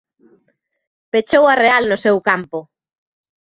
[1.11, 2.59] Pechou a Real no seu campo.